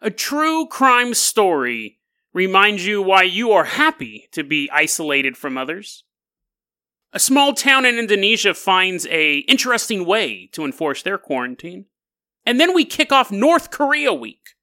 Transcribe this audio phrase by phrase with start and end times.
[0.00, 1.98] a true crime story
[2.32, 6.04] reminds you why you are happy to be isolated from others.
[7.12, 11.86] A small town in Indonesia finds a interesting way to enforce their quarantine.
[12.46, 14.54] And then we kick off North Korea week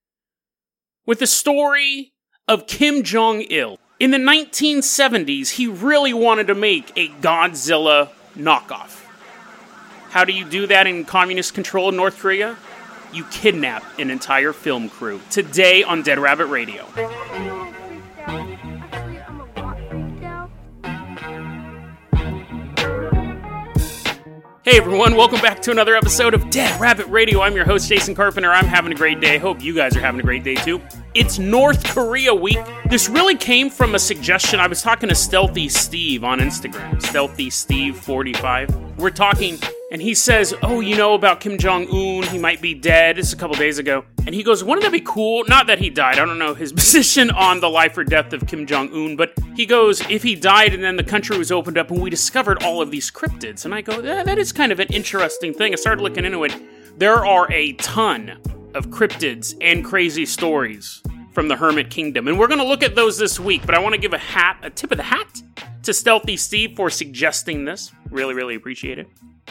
[1.05, 2.13] with the story
[2.47, 3.77] of Kim Jong Il.
[3.99, 9.03] In the 1970s, he really wanted to make a Godzilla knockoff.
[10.09, 12.57] How do you do that in communist controlled North Korea?
[13.13, 15.21] You kidnap an entire film crew.
[15.29, 16.85] Today on Dead Rabbit Radio.
[24.63, 27.39] Hey everyone, welcome back to another episode of Dead Rabbit Radio.
[27.39, 28.51] I'm your host, Jason Carpenter.
[28.51, 29.37] I'm having a great day.
[29.37, 30.81] Hope you guys are having a great day too.
[31.19, 32.59] It's North Korea week.
[32.91, 34.59] This really came from a suggestion.
[34.59, 38.97] I was talking to Stealthy Steve on Instagram, Stealthy Steve45.
[38.97, 39.57] We're talking,
[39.91, 42.21] and he says, Oh, you know about Kim Jong un?
[42.29, 43.17] He might be dead.
[43.17, 44.05] It's a couple days ago.
[44.27, 45.43] And he goes, Wouldn't that be cool?
[45.47, 46.19] Not that he died.
[46.19, 49.33] I don't know his position on the life or death of Kim Jong un, but
[49.55, 52.61] he goes, If he died and then the country was opened up and we discovered
[52.61, 53.65] all of these cryptids.
[53.65, 55.73] And I go, That is kind of an interesting thing.
[55.73, 56.53] I started looking into it.
[56.97, 58.41] There are a ton
[58.73, 62.27] of cryptids and crazy stories from the Hermit Kingdom.
[62.27, 64.17] And we're going to look at those this week, but I want to give a
[64.17, 65.43] hat, a tip of the hat
[65.83, 67.91] to Stealthy Steve for suggesting this.
[68.09, 69.07] Really, really appreciate it.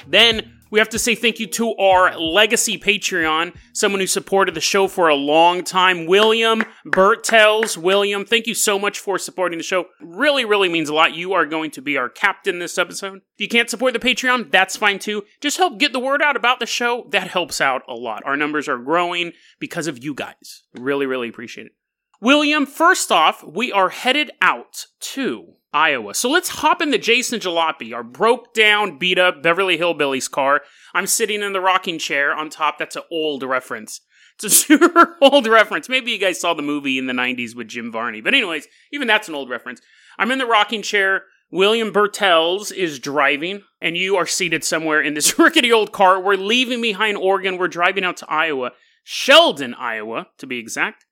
[0.08, 4.61] Then we have to say thank you to our legacy Patreon, someone who supported the
[4.61, 7.77] show for a long time, William Bertels.
[7.77, 9.86] William, thank you so much for supporting the show.
[10.00, 11.14] Really, really means a lot.
[11.14, 13.19] You are going to be our captain this episode.
[13.34, 15.25] If you can't support the Patreon, that's fine too.
[15.41, 17.06] Just help get the word out about the show.
[17.11, 18.23] That helps out a lot.
[18.25, 20.64] Our numbers are growing because of you guys.
[20.75, 21.73] Really, really appreciate it.
[22.20, 26.14] William, first off, we are headed out to Iowa.
[26.14, 30.62] So let's hop in the Jason Jalopy, our broke down, beat up Beverly Hillbillies car.
[30.95, 32.78] I'm sitting in the rocking chair on top.
[32.78, 34.00] That's an old reference.
[34.36, 35.89] It's a super old reference.
[35.89, 38.20] Maybe you guys saw the movie in the 90s with Jim Varney.
[38.20, 39.81] But, anyways, even that's an old reference.
[40.19, 41.25] I'm in the rocking chair.
[41.50, 46.20] William Bertels is driving, and you are seated somewhere in this rickety old car.
[46.20, 47.57] We're leaving behind Oregon.
[47.57, 48.73] We're driving out to Iowa,
[49.05, 51.05] Sheldon, Iowa, to be exact.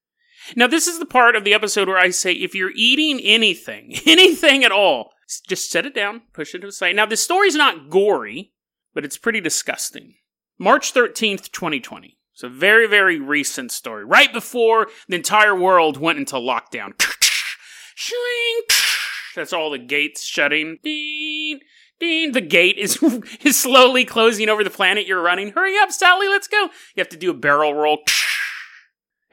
[0.57, 3.95] Now, this is the part of the episode where I say if you're eating anything,
[4.07, 5.13] anything at all,
[5.49, 6.97] just set it down, push it to the side.
[6.97, 8.53] Now, the story's not gory,
[8.95, 10.15] but it's pretty disgusting.
[10.59, 12.19] March 13th, 2020.
[12.33, 14.05] It's a very, very recent story.
[14.05, 16.93] Right before the entire world went into lockdown.
[19.37, 20.79] That's all the gates shutting.
[20.83, 21.61] The
[22.47, 23.03] gate is,
[23.43, 25.53] is slowly closing over the planet you're running.
[25.53, 26.65] Hurry up, Sally, let's go.
[26.95, 27.99] You have to do a barrel roll.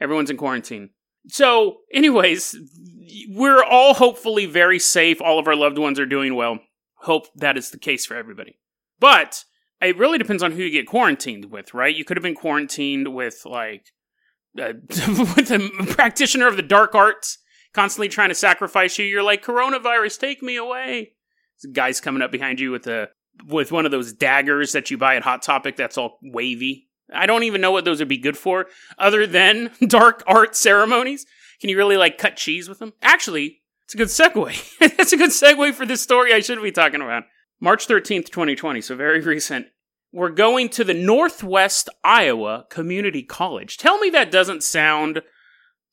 [0.00, 0.90] Everyone's in quarantine.
[1.28, 2.56] So, anyways,
[3.28, 5.20] we're all hopefully very safe.
[5.20, 6.58] All of our loved ones are doing well.
[6.96, 8.58] Hope that is the case for everybody.
[8.98, 9.44] But
[9.80, 11.94] it really depends on who you get quarantined with, right?
[11.94, 13.86] You could have been quarantined with like
[14.60, 17.38] uh, with a practitioner of the dark arts,
[17.72, 19.06] constantly trying to sacrifice you.
[19.06, 21.14] You're like, coronavirus, take me away.
[21.60, 23.08] This guy's coming up behind you with a
[23.46, 26.88] with one of those daggers that you buy at Hot Topic that's all wavy.
[27.14, 28.66] I don't even know what those would be good for,
[28.98, 31.26] other than dark art ceremonies.
[31.60, 32.92] Can you really like cut cheese with them?
[33.02, 34.78] Actually, it's a good segue.
[34.96, 37.24] That's a good segue for this story I should be talking about.
[37.60, 39.66] March 13th, 2020, so very recent.
[40.12, 43.78] We're going to the Northwest Iowa Community College.
[43.78, 45.22] Tell me that doesn't sound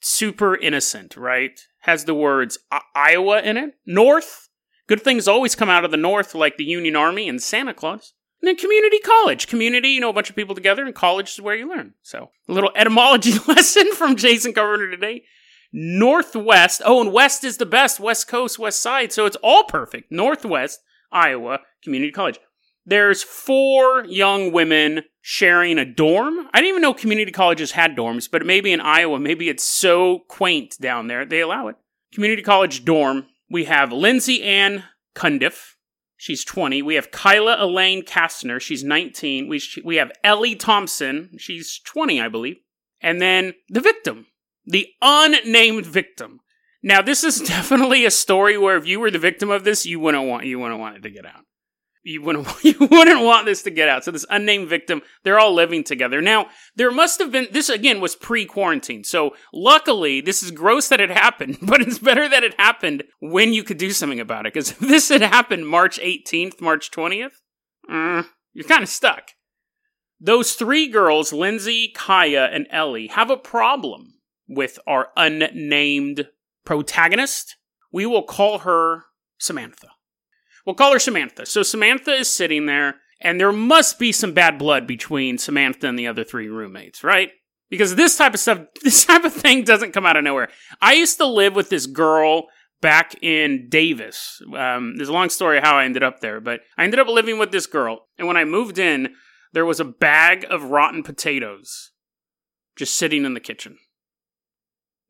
[0.02, 1.60] super innocent, right?
[1.82, 2.58] Has the words
[2.96, 3.76] Iowa in it.
[3.86, 4.50] North.
[4.88, 8.14] Good things always come out of the North, like the Union Army and Santa Claus.
[8.42, 9.48] And then community college.
[9.48, 11.94] Community, you know, a bunch of people together, and college is where you learn.
[12.02, 15.24] So, a little etymology lesson from Jason Governor today.
[15.72, 16.82] Northwest.
[16.86, 18.00] Oh, and West is the best.
[18.00, 19.12] West Coast, West Side.
[19.14, 20.12] So it's all perfect.
[20.12, 20.80] Northwest,
[21.12, 22.40] Iowa Community College.
[22.86, 26.48] There's four young women sharing a dorm.
[26.54, 30.20] I didn't even know community colleges had dorms, but maybe in Iowa, maybe it's so
[30.28, 31.76] quaint down there, they allow it.
[32.14, 33.28] Community college dorm.
[33.48, 34.86] We have Lindsay Ann
[35.16, 35.76] Cundiff,
[36.22, 36.82] She's 20.
[36.82, 38.60] We have Kyla Elaine Kastner.
[38.60, 39.48] She's 19.
[39.48, 41.30] We, we have Ellie Thompson.
[41.38, 42.58] She's 20, I believe.
[43.00, 44.28] And then the victim,
[44.66, 46.42] the unnamed victim.
[46.84, 50.02] Now, this is definitely a story where if you were the victim of this, you
[50.02, 51.46] wouldn't want you wouldn't want it to get out
[52.04, 54.04] you wouldn't you wouldn't want this to get out.
[54.04, 56.22] So this unnamed victim, they're all living together.
[56.22, 59.04] Now, there must have been this again was pre-quarantine.
[59.04, 63.54] So luckily, this is gross that it happened, but it's better that it happened when
[63.54, 64.54] you could do something about it.
[64.54, 67.34] Because if this had happened March 18th, March 20th,
[67.90, 68.24] uh,
[68.54, 69.32] you're kind of stuck.
[70.22, 74.16] Those three girls, Lindsay, Kaya, and Ellie, have a problem
[74.50, 76.28] with our unnamed
[76.66, 77.56] protagonist.
[77.94, 79.06] We will call her
[79.38, 79.88] Samantha.
[80.70, 81.48] We'll call her Samantha.
[81.48, 85.98] So Samantha is sitting there, and there must be some bad blood between Samantha and
[85.98, 87.32] the other three roommates, right?
[87.72, 90.50] Because this type of stuff, this type of thing doesn't come out of nowhere.
[90.80, 92.50] I used to live with this girl
[92.82, 94.44] back in Davis.
[94.56, 97.40] Um, there's a long story how I ended up there, but I ended up living
[97.40, 98.06] with this girl.
[98.20, 99.16] And when I moved in,
[99.54, 101.94] there was a bag of rotten potatoes
[102.76, 103.80] just sitting in the kitchen.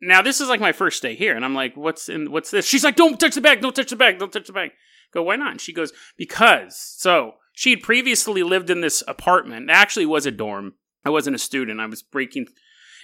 [0.02, 2.32] Now this is like my first day here, and I'm like, "What's in?
[2.32, 3.60] What's this?" She's like, "Don't touch the bag!
[3.60, 4.20] Don't touch the bag!
[4.20, 4.72] Don't touch the bag!"
[5.14, 9.70] Go, "Why not?" And she goes, "Because." So she had previously lived in this apartment.
[9.70, 10.76] It actually was a dorm.
[11.04, 11.80] I wasn't a student.
[11.80, 12.48] I was breaking.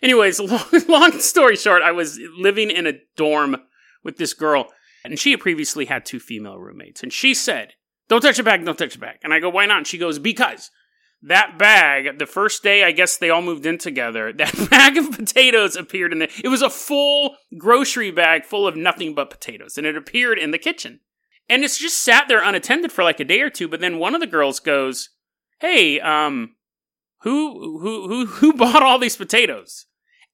[0.02, 3.58] Anyways, long, long story short, I was living in a dorm
[4.04, 4.72] with this girl,
[5.04, 7.04] and she had previously had two female roommates.
[7.04, 7.74] And she said,
[8.08, 9.18] Don't touch the bag, don't touch the bag.
[9.24, 9.80] And I go, Why not?
[9.80, 10.72] And she goes, Because
[11.22, 15.12] that bag, the first day I guess they all moved in together, that bag of
[15.12, 16.32] potatoes appeared in the.
[16.44, 20.52] It was a full grocery bag full of nothing but potatoes, and it appeared in
[20.52, 21.02] the kitchen.
[21.48, 24.16] And it's just sat there unattended for like a day or two, but then one
[24.16, 25.10] of the girls goes,
[25.60, 26.56] Hey, um,
[27.22, 29.86] who who who who bought all these potatoes?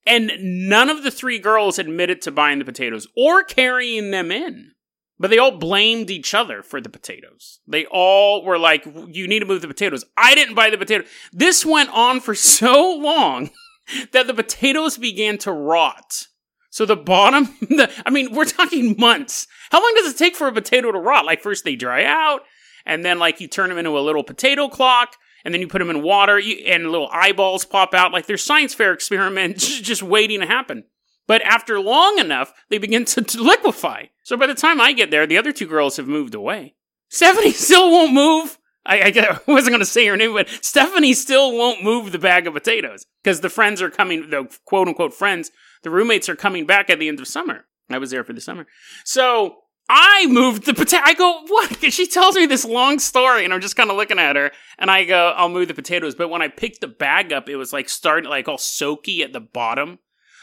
[0.05, 4.71] And none of the three girls admitted to buying the potatoes or carrying them in.
[5.19, 7.59] But they all blamed each other for the potatoes.
[7.67, 10.03] They all were like, you need to move the potatoes.
[10.17, 11.05] I didn't buy the potato.
[11.31, 13.51] This went on for so long
[14.11, 16.25] that the potatoes began to rot.
[16.71, 19.45] So the bottom, the, I mean, we're talking months.
[19.69, 21.25] How long does it take for a potato to rot?
[21.25, 22.41] Like first they dry out,
[22.85, 25.79] and then like you turn them into a little potato clock, and then you put
[25.79, 28.13] them in water you, and little eyeballs pop out.
[28.13, 30.85] Like there's science fair experiments just waiting to happen.
[31.27, 34.05] But after long enough they begin to, to, liquefy.
[34.23, 36.75] So by the time i get there the other two girls have moved away.
[37.09, 38.57] Stephanie still won't move.
[38.85, 42.47] I, I wasn't going to say her name but stephanie still won't move the bag
[42.47, 45.51] of potatoes because the friends are coming the quote unquote friends
[45.83, 48.41] the roommates are coming back at the end of summer i was there for the
[48.41, 48.65] summer
[49.03, 49.57] so
[49.93, 51.03] I moved the potato.
[51.05, 51.91] I go, what?
[51.91, 54.89] She tells me this long story, and I'm just kind of looking at her, and
[54.89, 56.15] I go, I'll move the potatoes.
[56.15, 59.33] But when I picked the bag up, it was like starting like all soaky at
[59.33, 59.99] the bottom,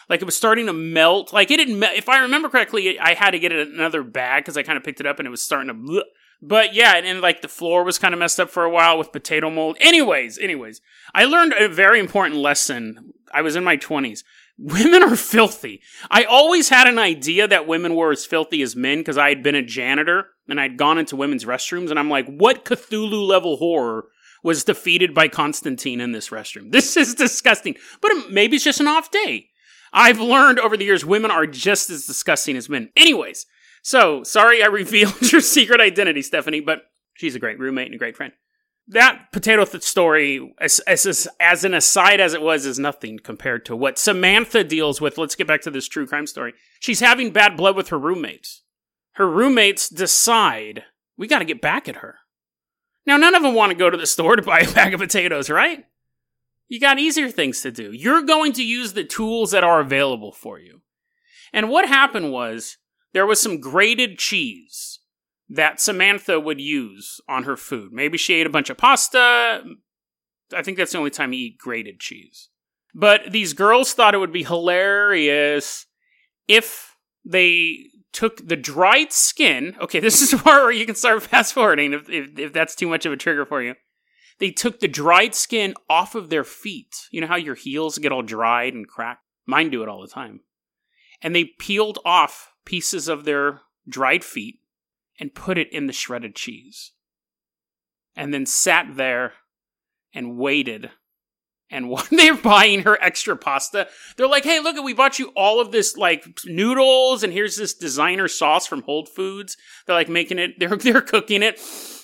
[0.08, 1.32] like it was starting to melt.
[1.32, 1.78] Like it didn't.
[1.78, 4.84] Me- if I remember correctly, I had to get another bag because I kind of
[4.84, 5.74] picked it up and it was starting to.
[5.74, 6.02] Bleh.
[6.40, 8.96] But yeah, and, and like the floor was kind of messed up for a while
[8.96, 9.76] with potato mold.
[9.80, 10.80] Anyways, anyways,
[11.14, 13.12] I learned a very important lesson.
[13.32, 14.22] I was in my 20s
[14.58, 15.80] women are filthy.
[16.10, 19.42] I always had an idea that women were as filthy as men because I had
[19.42, 23.56] been a janitor and I'd gone into women's restrooms and I'm like, what Cthulhu level
[23.56, 24.06] horror
[24.42, 26.72] was defeated by Constantine in this restroom?
[26.72, 27.76] This is disgusting.
[28.00, 29.46] But maybe it's just an off day.
[29.92, 32.90] I've learned over the years women are just as disgusting as men.
[32.96, 33.46] Anyways,
[33.82, 36.82] so sorry I revealed your secret identity, Stephanie, but
[37.14, 38.32] she's a great roommate and a great friend
[38.88, 43.64] that potato th- story, as, as, as an aside as it was, is nothing compared
[43.66, 45.18] to what Samantha deals with.
[45.18, 46.54] Let's get back to this true crime story.
[46.80, 48.62] She's having bad blood with her roommates.
[49.12, 50.84] Her roommates decide
[51.16, 52.16] we got to get back at her.
[53.04, 55.00] Now, none of them want to go to the store to buy a bag of
[55.00, 55.84] potatoes, right?
[56.68, 57.92] You got easier things to do.
[57.92, 60.82] You're going to use the tools that are available for you.
[61.52, 62.76] And what happened was
[63.12, 64.97] there was some grated cheese
[65.48, 67.92] that Samantha would use on her food.
[67.92, 69.62] Maybe she ate a bunch of pasta.
[70.54, 72.48] I think that's the only time you eat grated cheese.
[72.94, 75.86] But these girls thought it would be hilarious
[76.46, 79.76] if they took the dried skin.
[79.80, 82.88] Okay, this is part where you can start fast forwarding if, if, if that's too
[82.88, 83.74] much of a trigger for you.
[84.38, 86.94] They took the dried skin off of their feet.
[87.10, 89.24] You know how your heels get all dried and cracked?
[89.46, 90.40] Mine do it all the time.
[91.20, 94.60] And they peeled off pieces of their dried feet
[95.18, 96.92] and put it in the shredded cheese.
[98.16, 99.34] And then sat there
[100.12, 100.90] and waited.
[101.70, 105.60] And when they're buying her extra pasta, they're like, hey, look, we bought you all
[105.60, 109.56] of this like noodles, and here's this designer sauce from Whole Foods.
[109.86, 111.60] They're like making it, they're, they're cooking it.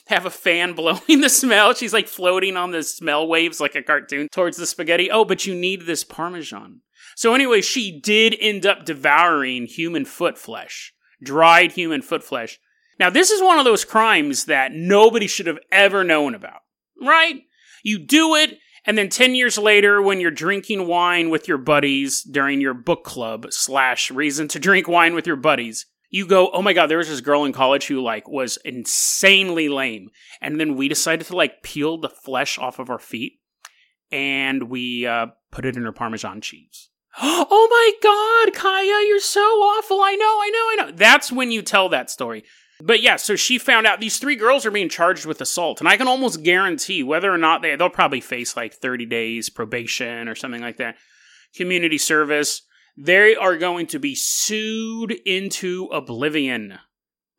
[0.09, 1.73] Have a fan blowing the smell.
[1.75, 5.11] She's like floating on the smell waves like a cartoon towards the spaghetti.
[5.11, 6.80] Oh, but you need this Parmesan.
[7.16, 10.92] So, anyway, she did end up devouring human foot flesh,
[11.23, 12.59] dried human foot flesh,
[12.98, 16.60] now, this is one of those crimes that nobody should have ever known about,
[17.00, 17.42] right?
[17.82, 22.22] You do it, and then 10 years later, when you're drinking wine with your buddies
[22.22, 26.62] during your book club slash reason to drink wine with your buddies, you go, oh
[26.62, 30.10] my god, there was this girl in college who like was insanely lame.
[30.40, 33.40] And then we decided to like peel the flesh off of our feet
[34.12, 36.90] and we uh, put it in her Parmesan cheese.
[37.22, 40.00] oh my god, Kaya, you're so awful.
[40.00, 40.96] I know, I know, I know.
[40.96, 42.44] That's when you tell that story.
[42.87, 45.88] But yeah, so she found out these three girls are being charged with assault, and
[45.88, 50.29] I can almost guarantee whether or not they they'll probably face like 30 days probation
[50.29, 50.97] or something like that,
[51.57, 52.61] community service.
[52.95, 56.79] They are going to be sued into oblivion.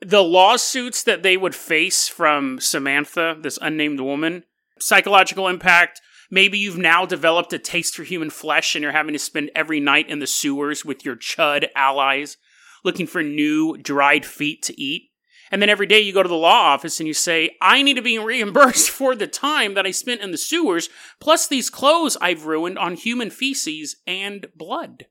[0.02, 4.46] The lawsuits that they would face from Samantha, this unnamed woman,
[4.80, 9.20] psychological impact, Maybe you've now developed a taste for human flesh and you're having to
[9.20, 12.38] spend every night in the sewers with your chud allies
[12.84, 15.12] looking for new dried feet to eat.
[15.52, 17.96] And then every day you go to the law office and you say, I need
[17.96, 22.18] to be reimbursed for the time that I spent in the sewers, plus these clothes
[22.22, 25.06] I've ruined on human feces and blood.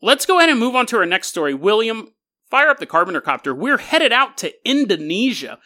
[0.00, 1.54] Let's go ahead and move on to our next story.
[1.54, 2.08] William,
[2.50, 3.54] fire up the carpenter copter.
[3.54, 5.58] We're headed out to Indonesia.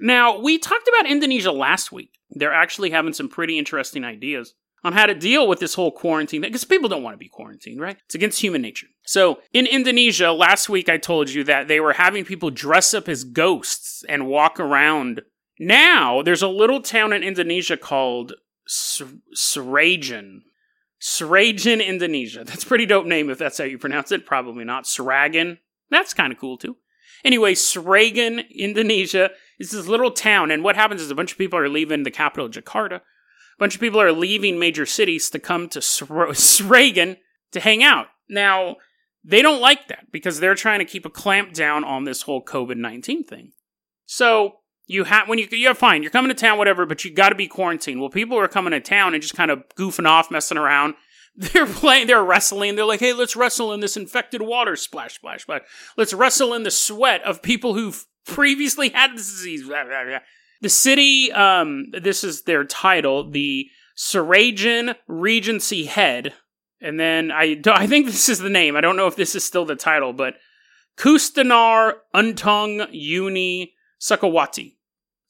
[0.00, 2.18] Now, we talked about Indonesia last week.
[2.30, 6.42] They're actually having some pretty interesting ideas on how to deal with this whole quarantine
[6.42, 7.96] thing because people don't want to be quarantined, right?
[8.04, 8.86] It's against human nature.
[9.06, 13.08] So in Indonesia, last week I told you that they were having people dress up
[13.08, 15.22] as ghosts and walk around.
[15.58, 18.34] Now there's a little town in Indonesia called
[18.68, 20.40] Sragen.
[21.00, 22.44] Sragen, Indonesia.
[22.46, 24.26] That's pretty dope name if that's how you pronounce it.
[24.26, 24.84] Probably not.
[24.84, 25.58] Sragen.
[25.90, 26.76] That's kind of cool too.
[27.24, 31.58] Anyway, Sragen, Indonesia is this little town, and what happens is a bunch of people
[31.58, 33.00] are leaving the capital, Jakarta,
[33.56, 37.16] a bunch of people are leaving major cities to come to Sragen
[37.52, 38.06] to hang out.
[38.28, 38.76] Now,
[39.22, 42.44] they don't like that because they're trying to keep a clamp down on this whole
[42.44, 43.52] COVID 19 thing.
[44.06, 44.56] So,
[44.86, 47.34] you have when you you're fine, you're coming to town, whatever, but you got to
[47.34, 48.00] be quarantined.
[48.00, 50.94] Well, people are coming to town and just kind of goofing off, messing around.
[51.36, 52.76] They're playing, they're wrestling.
[52.76, 55.62] They're like, hey, let's wrestle in this infected water, splash, splash, splash.
[55.96, 59.68] Let's wrestle in the sweat of people who've previously had this disease.
[60.64, 63.68] The city, um, this is their title, the
[63.98, 66.32] Sragen Regency Head.
[66.80, 68.74] And then I, I think this is the name.
[68.74, 70.36] I don't know if this is still the title, but
[70.96, 74.76] Kusdinar Untung Yuni Sukawati.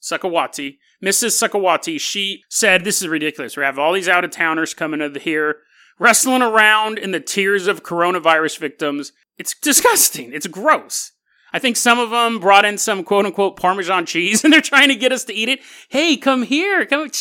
[0.01, 0.77] Sukawati.
[1.03, 1.49] Mrs.
[1.49, 3.57] Sukawati, she said, This is ridiculous.
[3.57, 5.57] We have all these out of towners coming to here,
[5.99, 9.11] wrestling around in the tears of coronavirus victims.
[9.37, 10.31] It's disgusting.
[10.31, 11.11] It's gross.
[11.55, 14.89] I think some of them brought in some quote unquote Parmesan cheese and they're trying
[14.89, 15.61] to get us to eat it.
[15.87, 16.85] Hey, come here.
[16.85, 17.09] Come.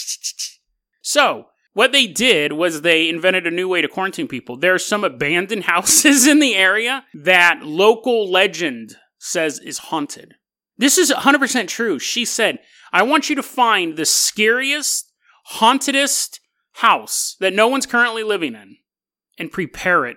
[1.06, 4.56] So, what they did was they invented a new way to quarantine people.
[4.56, 10.34] There are some abandoned houses in the area that local legend says is haunted.
[10.78, 11.98] This is 100% true.
[11.98, 12.58] She said,
[12.90, 15.12] I want you to find the scariest,
[15.44, 16.40] hauntedest
[16.72, 18.78] house that no one's currently living in
[19.38, 20.16] and prepare it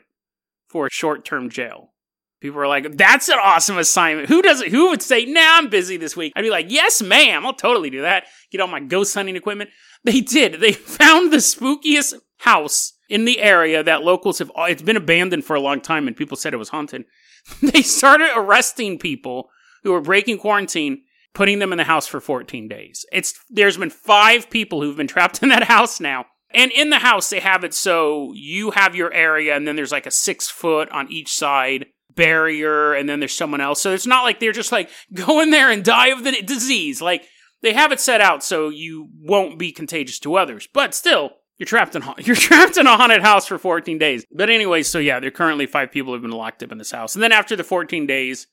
[0.69, 1.91] for a short term jail.
[2.39, 4.71] People are like, "That's an awesome assignment." Who does it?
[4.71, 6.33] Who would say, "Nah, I'm busy this week"?
[6.35, 7.45] I'd be like, "Yes, ma'am.
[7.45, 9.71] I'll totally do that." Get all my ghost hunting equipment.
[10.03, 10.59] They did.
[10.61, 14.51] They found the spookiest house in the area that locals have.
[14.55, 17.05] It's been abandoned for a long time, and people said it was haunted.
[17.61, 19.49] they started arresting people
[19.83, 21.03] who were breaking quarantine,
[21.33, 23.05] putting them in the house for 14 days.
[23.11, 26.25] It's there's been five people who've been trapped in that house now.
[26.51, 29.91] And in the house, they have it so you have your area, and then there's
[29.91, 33.81] like a six foot on each side barrier and then there's someone else.
[33.81, 37.01] So it's not like they're just like go in there and die of the disease.
[37.01, 37.23] Like
[37.61, 40.67] they have it set out so you won't be contagious to others.
[40.73, 44.25] But still, you're trapped in you're trapped in a haunted house for 14 days.
[44.29, 47.15] But anyway, so yeah, there currently five people have been locked up in this house.
[47.15, 48.47] And then after the 14 days,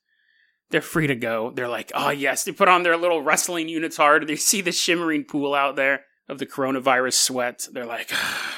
[0.70, 1.50] they're free to go.
[1.50, 4.26] They're like, oh yes, they put on their little wrestling units hard.
[4.26, 7.66] They see the shimmering pool out there of the coronavirus sweat.
[7.72, 8.54] They're like, ah,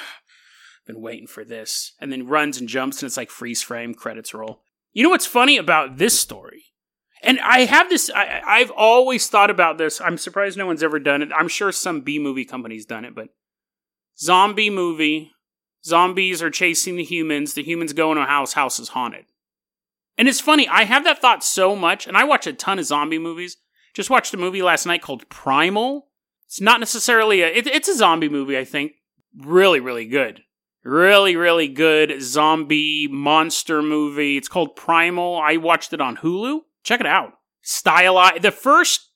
[0.87, 1.93] been waiting for this.
[2.01, 4.63] And then runs and jumps and it's like freeze frame, credits roll.
[4.97, 6.73] You know what's funny about this story?
[7.23, 10.01] And I have this, I, I've always thought about this.
[10.01, 11.29] I'm surprised no one's ever done it.
[11.37, 13.29] I'm sure some B movie company's done it, but
[14.19, 15.33] zombie movie,
[15.85, 19.27] zombies are chasing the humans, the humans go in a house, house is haunted.
[20.17, 22.87] And it's funny, I have that thought so much, and I watch a ton of
[22.87, 23.59] zombie movies.
[23.93, 26.09] Just watched a movie last night called Primal.
[26.47, 28.93] It's not necessarily a, it, it's a zombie movie, I think.
[29.37, 30.41] Really, really good.
[30.87, 34.37] Really, really good zombie monster movie.
[34.37, 35.37] It's called Primal.
[35.37, 36.61] I watched it on Hulu.
[36.85, 37.33] Check it out.
[37.63, 38.43] Stylized.
[38.43, 39.11] The first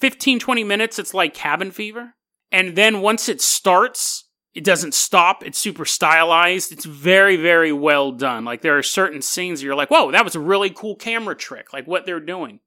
[0.00, 2.12] 15, 20 minutes, it's like cabin fever.
[2.52, 5.42] And then once it starts, it doesn't stop.
[5.42, 6.72] It's super stylized.
[6.72, 8.44] It's very, very well done.
[8.44, 11.72] Like there are certain scenes you're like, whoa, that was a really cool camera trick.
[11.72, 12.60] Like what they're doing.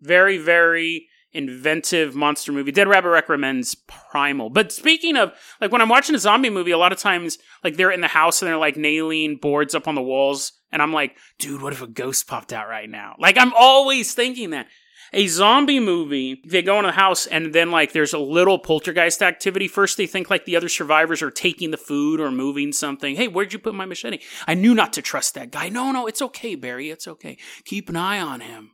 [0.00, 2.72] Very, very inventive monster movie.
[2.72, 4.50] Dead Rabbit recommends Primal.
[4.50, 7.76] But speaking of, like, when I'm watching a zombie movie, a lot of times, like,
[7.76, 10.52] they're in the house and they're, like, nailing boards up on the walls.
[10.72, 13.16] And I'm like, dude, what if a ghost popped out right now?
[13.18, 14.68] Like, I'm always thinking that.
[15.12, 19.22] A zombie movie, they go in the house and then, like, there's a little poltergeist
[19.22, 19.68] activity.
[19.68, 23.14] First, they think, like, the other survivors are taking the food or moving something.
[23.14, 24.18] Hey, where'd you put my machete?
[24.48, 25.68] I knew not to trust that guy.
[25.68, 26.90] No, no, it's okay, Barry.
[26.90, 27.38] It's okay.
[27.64, 28.72] Keep an eye on him.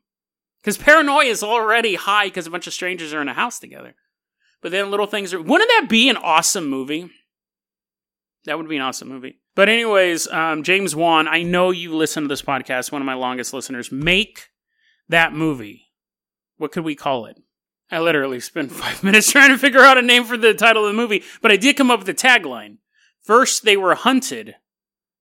[0.62, 3.94] Because paranoia is already high because a bunch of strangers are in a house together.
[4.62, 5.40] But then little things are.
[5.40, 7.10] Wouldn't that be an awesome movie?
[8.44, 9.40] That would be an awesome movie.
[9.54, 13.14] But, anyways, um, James Wan, I know you listen to this podcast, one of my
[13.14, 13.92] longest listeners.
[13.92, 14.48] Make
[15.08, 15.86] that movie.
[16.56, 17.36] What could we call it?
[17.90, 20.92] I literally spent five minutes trying to figure out a name for the title of
[20.92, 22.78] the movie, but I did come up with a tagline.
[23.22, 24.54] First, they were hunted.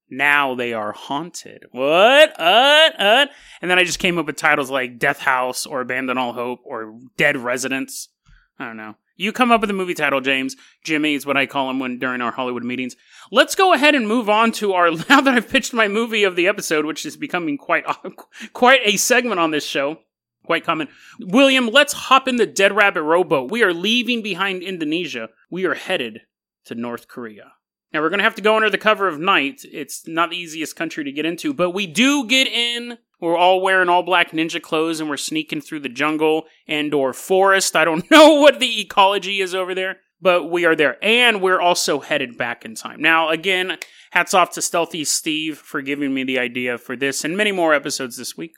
[0.10, 1.66] Now they are haunted.
[1.72, 2.34] What?
[2.38, 2.94] What?
[2.98, 3.30] What?
[3.62, 6.62] And then I just came up with titles like Death House or Abandon All Hope
[6.64, 8.10] or Dead Residents.
[8.58, 8.96] I don't know.
[9.16, 10.56] You come up with a movie title, James.
[10.82, 12.96] Jimmy is what I call him when during our Hollywood meetings.
[13.32, 14.92] Let's go ahead and move on to our.
[15.10, 17.84] Now that I've pitched my movie of the episode, which is becoming quite
[18.54, 20.00] quite a segment on this show,
[20.46, 20.88] quite common.
[21.20, 23.52] William, let's hop in the Dead Rabbit rowboat.
[23.52, 25.30] We are leaving behind Indonesia.
[25.52, 26.22] We are headed
[26.66, 27.54] to North Korea.
[27.94, 29.62] Now we're going to have to go under the cover of night.
[29.72, 32.98] It's not the easiest country to get into, but we do get in.
[33.20, 37.14] We're all wearing all black ninja clothes and we're sneaking through the jungle and or
[37.14, 37.76] forest.
[37.76, 41.60] I don't know what the ecology is over there, but we are there and we're
[41.60, 43.02] also headed back in time.
[43.02, 43.78] Now again,
[44.12, 47.74] hats off to Stealthy Steve for giving me the idea for this and many more
[47.74, 48.54] episodes this week.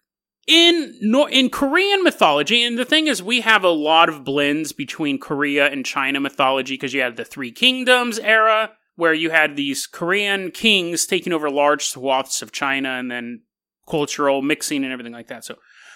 [0.47, 5.19] In in Korean mythology, and the thing is, we have a lot of blends between
[5.19, 8.71] Korea and China mythology because you have the Three Kingdoms era,
[9.01, 13.41] where you had these Korean kings taking over large swaths of China and then
[13.89, 15.43] cultural mixing and everything like that.
[15.43, 15.55] So,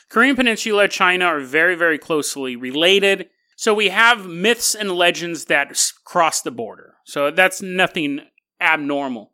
[0.10, 3.30] Korean Peninsula, China are very, very closely related.
[3.56, 6.96] So, we have myths and legends that cross the border.
[7.06, 8.22] So, that's nothing
[8.60, 9.34] abnormal.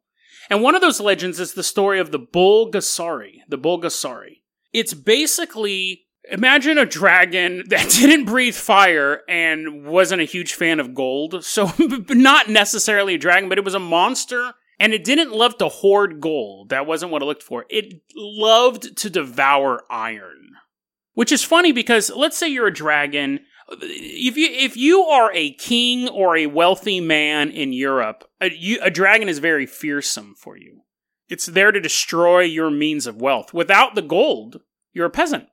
[0.49, 3.35] And one of those legends is the story of the Bulgasari.
[3.47, 4.41] The Bulgasari.
[4.73, 10.93] It's basically Imagine a dragon that didn't breathe fire and wasn't a huge fan of
[10.93, 11.43] gold.
[11.43, 11.71] So,
[12.09, 16.19] not necessarily a dragon, but it was a monster and it didn't love to hoard
[16.19, 16.69] gold.
[16.69, 17.65] That wasn't what it looked for.
[17.69, 20.53] It loved to devour iron.
[21.13, 23.41] Which is funny because let's say you're a dragon.
[23.69, 28.79] If you if you are a king or a wealthy man in Europe, a, you,
[28.81, 30.81] a dragon is very fearsome for you.
[31.29, 33.53] It's there to destroy your means of wealth.
[33.53, 34.61] Without the gold,
[34.93, 35.47] you're a peasant.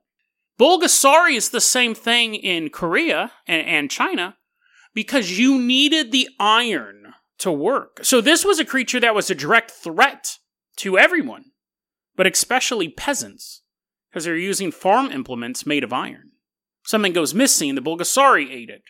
[0.59, 4.35] Bulgasari is the same thing in Korea and, and China
[4.93, 7.99] because you needed the iron to work.
[8.03, 10.37] So this was a creature that was a direct threat
[10.77, 11.45] to everyone,
[12.15, 13.61] but especially peasants,
[14.09, 16.31] because they're using farm implements made of iron.
[16.83, 18.81] Something goes missing, the Bulgasari ate it.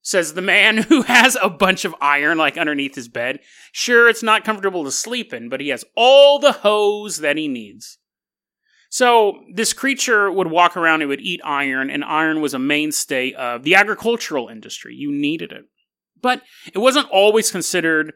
[0.00, 3.40] Says the man who has a bunch of iron like underneath his bed.
[3.70, 7.48] Sure, it's not comfortable to sleep in, but he has all the hose that he
[7.48, 7.98] needs.
[8.92, 13.32] So this creature would walk around, it would eat iron, and iron was a mainstay
[13.32, 14.94] of the agricultural industry.
[14.94, 15.64] You needed it.
[16.20, 16.42] But
[16.74, 18.12] it wasn't always considered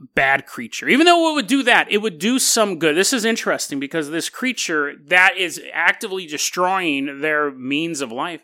[0.00, 0.88] a bad creature.
[0.88, 2.96] Even though it would do that, it would do some good.
[2.96, 8.40] This is interesting because this creature that is actively destroying their means of life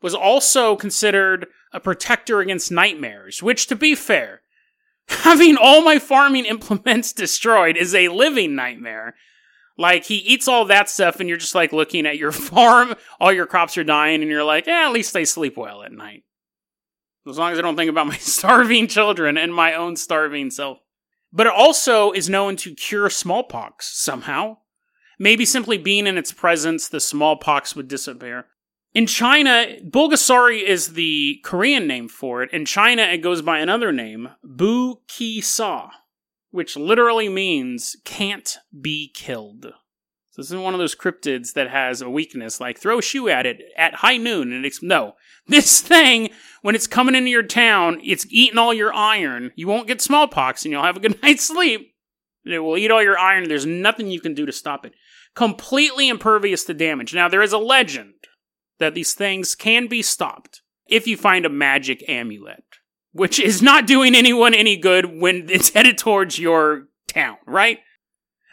[0.00, 4.40] was also considered a protector against nightmares, which, to be fair,
[5.08, 9.16] having all my farming implements destroyed is a living nightmare.
[9.80, 13.32] Like he eats all that stuff, and you're just like looking at your farm, all
[13.32, 16.24] your crops are dying, and you're like, yeah, at least they sleep well at night.
[17.26, 20.80] As long as I don't think about my starving children and my own starving self.
[21.32, 24.58] But it also is known to cure smallpox somehow.
[25.18, 28.48] Maybe simply being in its presence, the smallpox would disappear.
[28.92, 32.52] In China, Bulgasari is the Korean name for it.
[32.52, 35.88] In China, it goes by another name, Bu Ki Sa
[36.50, 39.72] which literally means can't be killed.
[40.30, 43.28] So this is one of those cryptids that has a weakness, like throw a shoe
[43.28, 45.14] at it at high noon, and it's no.
[45.46, 46.30] This thing,
[46.62, 49.50] when it's coming into your town, it's eating all your iron.
[49.56, 51.94] You won't get smallpox, and you'll have a good night's sleep.
[52.44, 53.48] It will eat all your iron.
[53.48, 54.94] There's nothing you can do to stop it.
[55.34, 57.14] Completely impervious to damage.
[57.14, 58.14] Now there is a legend
[58.78, 62.64] that these things can be stopped if you find a magic amulet
[63.12, 67.78] which is not doing anyone any good when it's headed towards your town, right?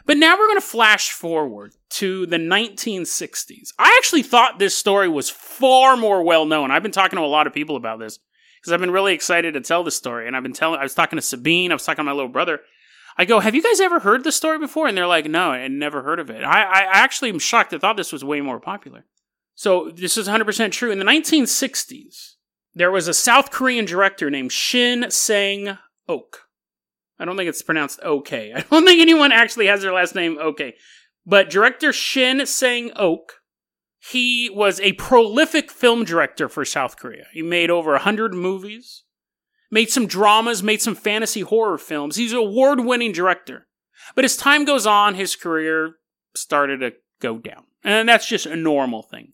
[0.04, 3.74] But now we're going to flash forward to the 1960s.
[3.78, 6.70] I actually thought this story was far more well known.
[6.70, 8.18] I've been talking to a lot of people about this
[8.58, 10.26] because I've been really excited to tell this story.
[10.26, 12.30] And I've been telling, I was talking to Sabine, I was talking to my little
[12.30, 12.60] brother.
[13.18, 14.86] I go, Have you guys ever heard this story before?
[14.86, 16.42] And they're like, No, I never heard of it.
[16.42, 17.74] I, I actually am shocked.
[17.74, 19.04] I thought this was way more popular.
[19.54, 20.92] So this is 100% true.
[20.92, 22.36] In the 1960s,
[22.78, 26.38] there was a South Korean director named Shin Sang Ok.
[27.18, 28.52] I don't think it's pronounced okay.
[28.56, 30.74] I don't think anyone actually has their last name okay.
[31.26, 33.34] But director Shin Sang Ok,
[33.98, 37.24] he was a prolific film director for South Korea.
[37.32, 39.02] He made over 100 movies,
[39.72, 42.14] made some dramas, made some fantasy horror films.
[42.14, 43.66] He's an award winning director.
[44.14, 45.96] But as time goes on, his career
[46.34, 47.64] started to go down.
[47.82, 49.32] And that's just a normal thing.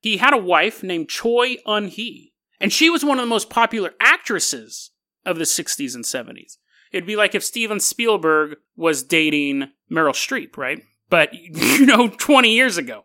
[0.00, 2.34] He had a wife named Choi Un Hee.
[2.60, 4.90] And she was one of the most popular actresses
[5.24, 6.56] of the 60s and 70s.
[6.92, 10.82] It'd be like if Steven Spielberg was dating Meryl Streep, right?
[11.10, 13.02] But, you know, 20 years ago.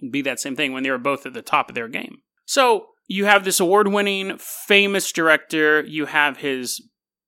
[0.00, 2.18] It'd be that same thing when they were both at the top of their game.
[2.44, 5.82] So, you have this award winning, famous director.
[5.82, 6.82] You have his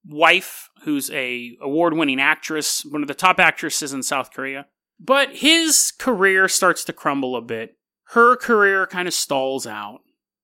[0.05, 4.67] wife, who's a award winning actress, one of the top actresses in South Korea.
[4.99, 7.77] But his career starts to crumble a bit.
[8.11, 10.01] Her career kind of stalls out.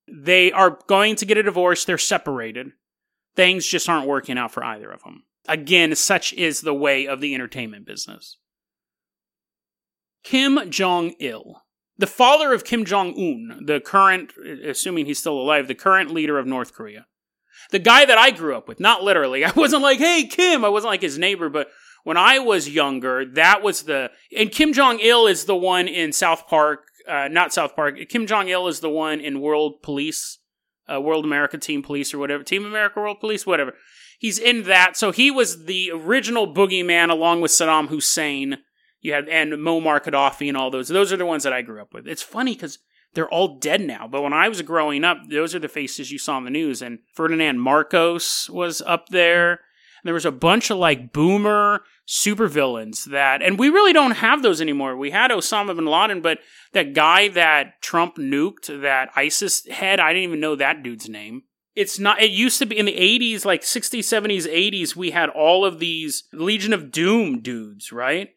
[0.06, 1.84] They are going to get a divorce.
[1.84, 2.72] They're separated.
[3.34, 5.24] Things just aren't working out for either of them.
[5.46, 8.38] Again, such is the way of the entertainment business.
[10.22, 11.62] Kim Jong il,
[11.98, 14.32] the father of Kim Jong un, the current,
[14.64, 17.06] assuming he's still alive, the current leader of North Korea.
[17.70, 19.44] The guy that I grew up with, not literally.
[19.44, 20.64] I wasn't like, hey, Kim.
[20.64, 21.68] I wasn't like his neighbor, but
[22.04, 24.10] when I was younger, that was the.
[24.36, 27.96] And Kim Jong il is the one in South Park, uh, not South Park.
[28.08, 30.38] Kim Jong il is the one in World Police,
[30.92, 32.42] uh, World America Team Police or whatever.
[32.42, 33.74] Team America World Police, whatever.
[34.18, 34.96] He's in that.
[34.96, 38.58] So he was the original boogeyman along with Saddam Hussein
[39.04, 40.88] you had and Muammar Gaddafi and all those.
[40.88, 42.08] Those are the ones that I grew up with.
[42.08, 42.78] It's funny because
[43.12, 44.08] they're all dead now.
[44.08, 46.80] But when I was growing up, those are the faces you saw on the news.
[46.80, 49.60] And Ferdinand Marcos was up there.
[50.04, 54.60] There was a bunch of like boomer supervillains that, and we really don't have those
[54.60, 54.96] anymore.
[54.96, 56.38] We had Osama bin Laden, but
[56.72, 61.42] that guy that Trump nuked, that ISIS head, I didn't even know that dude's name.
[61.74, 65.28] It's not, it used to be in the 80s, like 60s, 70s, 80s, we had
[65.30, 68.28] all of these Legion of Doom dudes, right?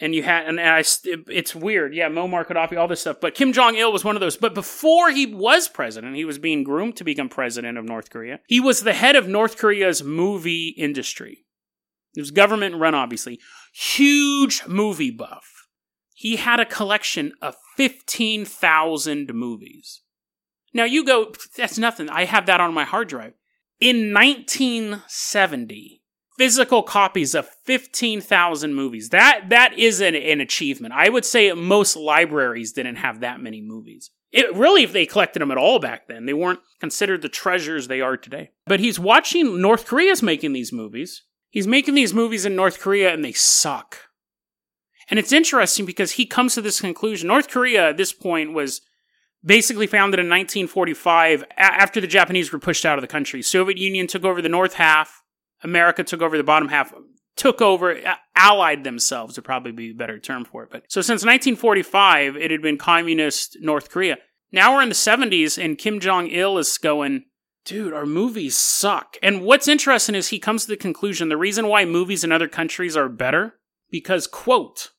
[0.00, 3.20] And you had and I it's weird, yeah, Muammar Gaddafi, all this stuff.
[3.20, 4.36] But Kim Jong Il was one of those.
[4.36, 8.40] But before he was president, he was being groomed to become president of North Korea.
[8.46, 11.46] He was the head of North Korea's movie industry.
[12.14, 13.40] It was government run, obviously.
[13.74, 15.68] Huge movie buff.
[16.14, 20.02] He had a collection of fifteen thousand movies.
[20.72, 22.08] Now you go, that's nothing.
[22.10, 23.32] I have that on my hard drive.
[23.80, 26.02] In 1970,
[26.36, 29.10] physical copies of 15,000 movies.
[29.10, 30.94] That that is an, an achievement.
[30.94, 34.10] I would say most libraries didn't have that many movies.
[34.32, 37.88] It really, if they collected them at all back then, they weren't considered the treasures
[37.88, 38.50] they are today.
[38.66, 41.22] But he's watching North Korea's making these movies.
[41.48, 43.98] He's making these movies in North Korea and they suck.
[45.08, 47.28] And it's interesting because he comes to this conclusion.
[47.28, 48.82] North Korea at this point was
[49.44, 53.40] basically founded in 1945 after the Japanese were pushed out of the country.
[53.40, 55.22] Soviet Union took over the north half
[55.66, 56.94] America took over the bottom half,
[57.36, 60.70] took over, uh, allied themselves would probably be a better term for it.
[60.70, 64.16] But so since 1945, it had been communist North Korea.
[64.52, 67.24] Now we're in the 70s, and Kim Jong Il is going,
[67.64, 69.16] dude, our movies suck.
[69.22, 72.48] And what's interesting is he comes to the conclusion the reason why movies in other
[72.48, 73.58] countries are better
[73.90, 74.92] because, quote,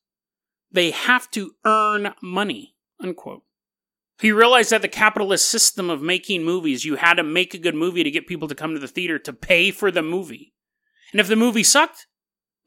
[0.69, 3.43] they have to earn money, unquote.
[4.19, 7.75] He realized that the capitalist system of making movies, you had to make a good
[7.75, 10.53] movie to get people to come to the theater to pay for the movie.
[11.11, 12.07] And if the movie sucked,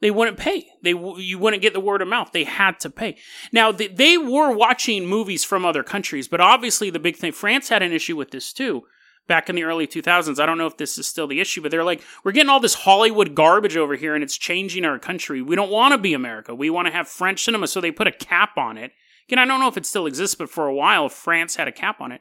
[0.01, 0.67] they wouldn't pay.
[0.83, 2.31] They you wouldn't get the word of mouth.
[2.31, 3.17] They had to pay.
[3.51, 7.69] Now they, they were watching movies from other countries, but obviously the big thing France
[7.69, 8.83] had an issue with this too.
[9.27, 11.69] Back in the early 2000s, I don't know if this is still the issue, but
[11.69, 15.41] they're like, we're getting all this Hollywood garbage over here and it's changing our country.
[15.41, 16.55] We don't want to be America.
[16.55, 17.67] We want to have French cinema.
[17.67, 18.91] So they put a cap on it
[19.31, 21.71] Again, I don't know if it still exists, but for a while, France had a
[21.71, 22.19] cap on it.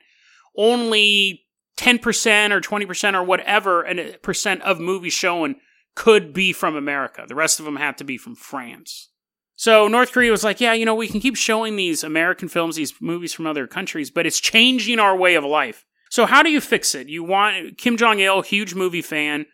[0.57, 1.45] Only
[1.77, 5.57] 10% or 20% or whatever a percent of movies shown
[6.01, 7.27] could be from America.
[7.29, 9.11] The rest of them had to be from France.
[9.55, 12.77] So North Korea was like, yeah, you know, we can keep showing these American films,
[12.77, 15.85] these movies from other countries, but it's changing our way of life.
[16.09, 17.11] So how do you fix it?
[17.11, 19.45] You want Kim Jong Il, huge movie fan,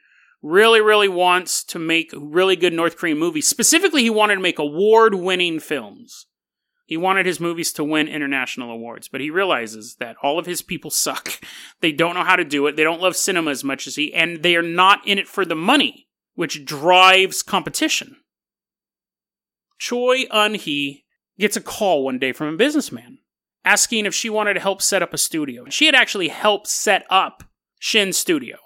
[0.40, 3.48] really, really wants to make really good North Korean movies.
[3.48, 6.26] Specifically, he wanted to make award-winning films.
[6.84, 10.62] He wanted his movies to win international awards, but he realizes that all of his
[10.62, 11.40] people suck.
[11.80, 12.76] They don't know how to do it.
[12.76, 15.44] They don't love cinema as much as he, and they are not in it for
[15.44, 16.05] the money,
[16.36, 18.16] which drives competition.
[19.78, 21.04] Choi Un Hee
[21.38, 23.18] gets a call one day from a businessman
[23.64, 25.64] asking if she wanted to help set up a studio.
[25.68, 27.42] She had actually helped set up
[27.80, 28.58] Shin Studio.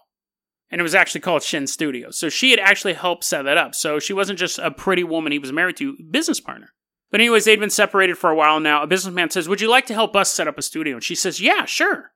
[0.70, 2.10] And it was actually called Shin Studio.
[2.10, 3.74] So she had actually helped set that up.
[3.74, 6.68] So she wasn't just a pretty woman he was married to, business partner.
[7.10, 8.82] But anyways, they'd been separated for a while now.
[8.82, 11.16] A businessman says, "Would you like to help us set up a studio?" And she
[11.16, 12.12] says, "Yeah, sure."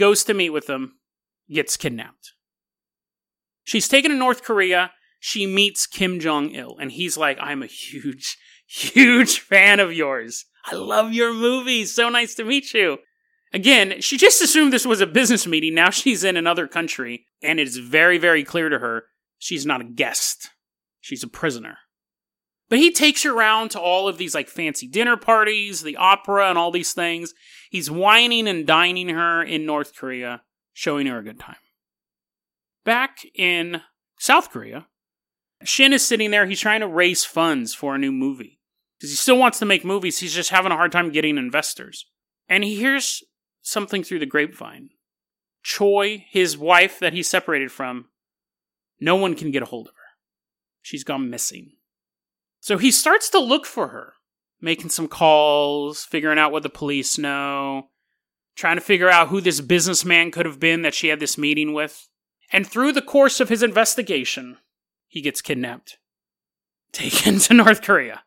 [0.00, 0.98] Goes to meet with them,
[1.48, 2.32] gets kidnapped.
[3.68, 4.92] She's taken to North Korea.
[5.20, 10.46] She meets Kim Jong Il, and he's like, "I'm a huge, huge fan of yours.
[10.64, 11.94] I love your movies.
[11.94, 12.96] So nice to meet you."
[13.52, 15.74] Again, she just assumed this was a business meeting.
[15.74, 19.04] Now she's in another country, and it is very, very clear to her
[19.36, 20.48] she's not a guest.
[21.02, 21.76] She's a prisoner.
[22.70, 26.48] But he takes her around to all of these like fancy dinner parties, the opera,
[26.48, 27.34] and all these things.
[27.70, 30.40] He's whining and dining her in North Korea,
[30.72, 31.56] showing her a good time.
[32.88, 33.82] Back in
[34.18, 34.86] South Korea,
[35.62, 36.46] Shin is sitting there.
[36.46, 38.60] He's trying to raise funds for a new movie
[38.96, 40.20] because he still wants to make movies.
[40.20, 42.06] He's just having a hard time getting investors.
[42.48, 43.22] And he hears
[43.60, 44.88] something through the grapevine.
[45.62, 48.06] Choi, his wife that he separated from,
[48.98, 50.16] no one can get a hold of her.
[50.80, 51.72] She's gone missing.
[52.60, 54.14] So he starts to look for her,
[54.62, 57.90] making some calls, figuring out what the police know,
[58.56, 61.74] trying to figure out who this businessman could have been that she had this meeting
[61.74, 62.08] with.
[62.52, 64.58] And through the course of his investigation,
[65.06, 65.98] he gets kidnapped,
[66.92, 68.22] taken to North Korea.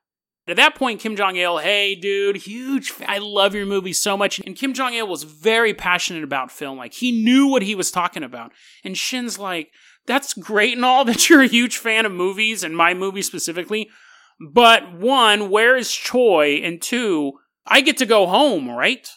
[0.47, 4.39] At that point, Kim Jong il, hey, dude, huge, I love your movie so much.
[4.39, 6.77] And Kim Jong il was very passionate about film.
[6.77, 8.51] Like, he knew what he was talking about.
[8.83, 9.71] And Shin's like,
[10.07, 13.89] that's great and all that you're a huge fan of movies and my movie specifically.
[14.51, 16.61] But one, where is Choi?
[16.63, 17.33] And two,
[17.65, 19.07] I get to go home, right?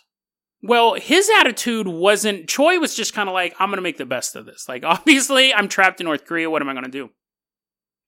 [0.66, 4.06] Well, his attitude wasn't, Choi was just kind of like, I'm going to make the
[4.06, 4.66] best of this.
[4.66, 6.48] Like, obviously, I'm trapped in North Korea.
[6.48, 7.10] What am I going to do?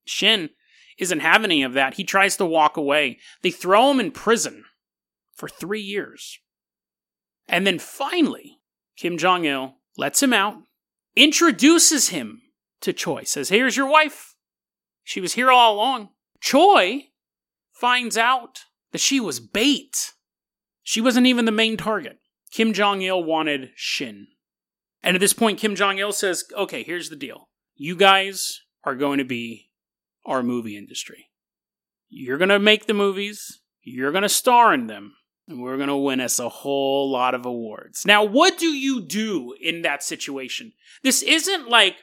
[0.06, 0.48] Shin
[0.96, 1.94] isn't having any of that.
[1.94, 3.18] He tries to walk away.
[3.42, 4.64] They throw him in prison
[5.34, 6.38] for three years.
[7.46, 8.58] And then finally,
[8.96, 10.56] Kim Jong il lets him out,
[11.14, 12.40] introduces him
[12.80, 14.34] to Choi, says, Here's your wife.
[15.04, 16.08] She was here all along.
[16.40, 17.08] Choi
[17.70, 18.60] finds out
[18.92, 20.14] that she was bait.
[20.82, 22.18] She wasn't even the main target.
[22.50, 24.28] Kim Jong il wanted Shin.
[25.02, 27.48] And at this point, Kim Jong il says, Okay, here's the deal.
[27.74, 29.70] You guys are going to be
[30.24, 31.26] our movie industry.
[32.08, 35.14] You're going to make the movies, you're going to star in them,
[35.48, 38.04] and we're going to win us a whole lot of awards.
[38.06, 40.72] Now, what do you do in that situation?
[41.02, 41.96] This isn't like,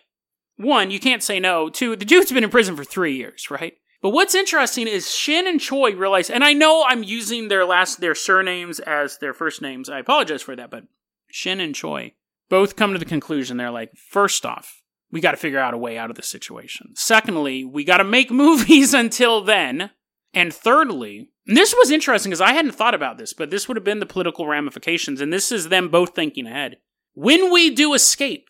[0.57, 1.69] one, you can't say no.
[1.69, 3.73] Two, the dude's been in prison for three years, right?
[4.03, 8.01] But what's interesting is Shin and Choi realize, and I know I'm using their last,
[8.01, 9.89] their surnames as their first names.
[9.89, 10.83] I apologize for that, but
[11.31, 12.11] Shin and Choi
[12.49, 15.77] both come to the conclusion they're like, first off, we got to figure out a
[15.77, 16.91] way out of the situation.
[16.95, 19.91] Secondly, we got to make movies until then.
[20.33, 23.77] And thirdly, and this was interesting because I hadn't thought about this, but this would
[23.77, 26.77] have been the political ramifications, and this is them both thinking ahead.
[27.13, 28.47] When we do escape,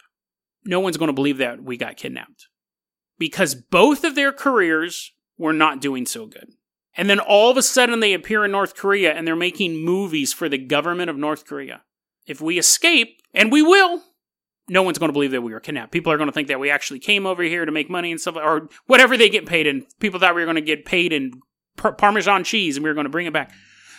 [0.66, 2.48] no one's going to believe that we got kidnapped
[3.20, 6.50] because both of their careers were not doing so good.
[6.96, 10.32] And then all of a sudden they appear in North Korea and they're making movies
[10.32, 11.82] for the government of North Korea.
[12.28, 14.02] If we escape, and we will,
[14.70, 15.92] no one's going to believe that we were kidnapped.
[15.92, 18.22] People are going to think that we actually came over here to make money and
[18.22, 19.86] stuff, or whatever they get paid in.
[20.00, 21.42] People thought we were going to get paid in
[21.76, 23.52] par- Parmesan cheese and we were going to bring it back.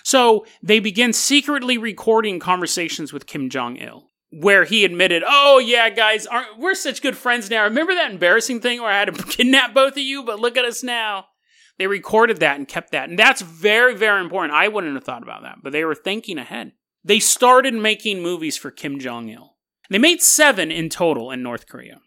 [0.04, 4.06] So they begin secretly recording conversations with Kim Jong Il,
[4.40, 7.64] where he admitted, "Oh yeah, guys, aren't we're such good friends now?
[7.64, 10.22] Remember that embarrassing thing where I had to kidnap both of you?
[10.22, 11.26] But look at us now."
[11.76, 14.54] They recorded that and kept that, and that's very, very important.
[14.54, 16.72] I wouldn't have thought about that, but they were thinking ahead.
[17.02, 19.56] They started making movies for Kim Jong Il.
[19.90, 22.00] They made seven in total in North Korea.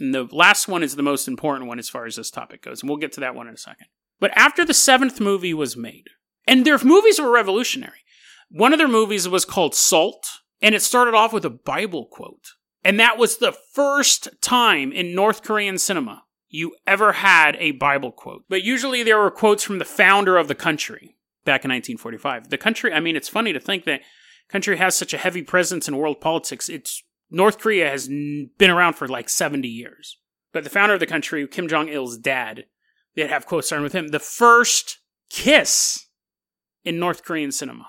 [0.00, 2.82] And the last one is the most important one as far as this topic goes,
[2.82, 3.86] and we'll get to that one in a second.
[4.18, 6.08] But after the seventh movie was made,
[6.46, 8.04] and their movies were revolutionary.
[8.50, 10.26] One of their movies was called Salt,
[10.62, 12.52] and it started off with a Bible quote.
[12.82, 18.10] And that was the first time in North Korean cinema you ever had a Bible
[18.10, 18.44] quote.
[18.48, 22.50] But usually there were quotes from the founder of the country back in 1945.
[22.50, 24.00] The country, I mean, it's funny to think that
[24.48, 26.68] country has such a heavy presence in world politics.
[26.68, 30.18] It's North Korea has been around for like 70 years.
[30.52, 32.64] But the founder of the country, Kim Jong il's dad,
[33.14, 34.08] they'd have quotes starting with him.
[34.08, 36.08] The first kiss
[36.84, 37.86] in North Korean cinema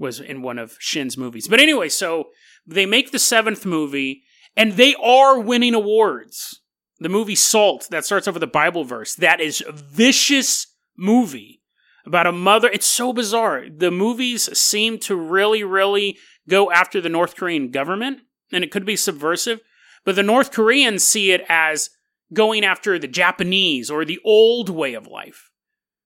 [0.00, 1.46] was in one of Shin's movies.
[1.46, 2.30] But anyway, so
[2.66, 4.22] they make the seventh movie,
[4.56, 6.60] and they are winning awards.
[6.98, 11.62] The movie Salt, that starts off with a Bible verse, that is a vicious movie
[12.04, 12.68] about a mother.
[12.72, 13.66] It's so bizarre.
[13.70, 18.20] The movies seem to really, really go after the North Korean government
[18.52, 19.60] and it could be subversive,
[20.04, 21.90] but the North Koreans see it as
[22.32, 25.49] going after the Japanese or the old way of life.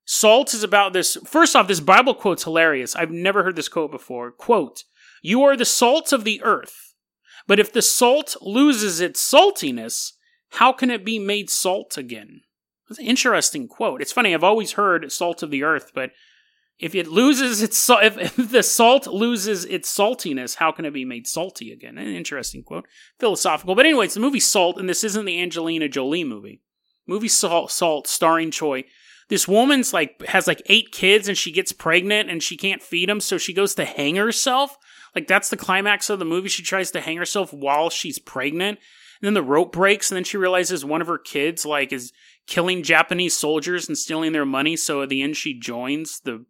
[0.05, 1.17] Salt is about this.
[1.27, 2.95] First off, this Bible quote's hilarious.
[2.95, 4.31] I've never heard this quote before.
[4.31, 4.85] Quote,
[5.23, 6.95] You are the salt of the earth,
[7.47, 10.13] but if the salt loses its saltiness,
[10.51, 12.43] how can it be made salt again?
[12.89, 14.03] That's an interesting quote.
[14.03, 16.11] It's funny, I've always heard salt of the earth, but
[16.79, 21.05] if it loses its if, if the salt loses its saltiness, how can it be
[21.05, 21.99] made salty again?
[21.99, 22.87] An interesting quote,
[23.19, 23.75] philosophical.
[23.75, 26.61] But anyway, it's the movie Salt, and this isn't the Angelina Jolie movie.
[27.07, 28.85] Movie Salt, Salt, starring Choi.
[29.29, 33.09] This woman's like has like eight kids, and she gets pregnant, and she can't feed
[33.09, 34.77] them, so she goes to hang herself.
[35.15, 36.49] Like that's the climax of the movie.
[36.49, 38.79] She tries to hang herself while she's pregnant.
[39.21, 42.13] And then the rope breaks, and then she realizes one of her kids like is
[42.47, 44.77] killing Japanese soldiers and stealing their money.
[44.77, 46.45] So at the end, she joins the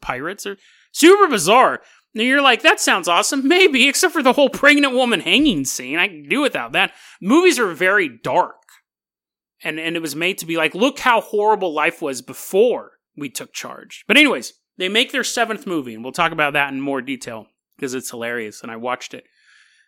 [0.00, 0.56] pirates or
[0.92, 1.80] super bizarre.
[2.14, 3.48] And you're like, that sounds awesome.
[3.48, 5.98] Maybe, except for the whole pregnant woman hanging scene.
[5.98, 6.92] I can do without that.
[7.20, 8.61] Movies are very dark.
[9.64, 13.28] And and it was made to be like, look how horrible life was before we
[13.28, 14.04] took charge.
[14.08, 17.46] But anyways, they make their seventh movie, and we'll talk about that in more detail
[17.76, 19.24] because it's hilarious, and I watched it.